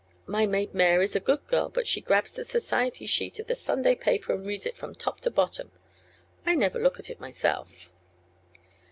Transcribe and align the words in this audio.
My 0.25 0.47
maid 0.47 0.73
Mary's 0.73 1.15
a 1.15 1.19
good 1.19 1.45
girl, 1.45 1.69
but 1.69 1.85
she 1.85 2.01
grabs 2.01 2.31
the 2.31 2.43
society 2.43 3.05
sheet 3.05 3.37
of 3.37 3.45
the 3.45 3.53
Sunday 3.53 3.93
paper 3.93 4.33
and 4.33 4.43
reads 4.43 4.65
it 4.65 4.75
from 4.75 4.95
top 4.95 5.19
to 5.21 5.29
bottom. 5.29 5.71
I 6.43 6.55
never 6.55 6.79
look 6.79 6.97
at 6.97 7.11
it 7.11 7.19
myself." 7.19 7.91